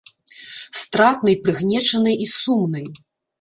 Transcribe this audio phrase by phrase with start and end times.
[0.79, 2.85] Стратнай, прыгнечанай і сумнай.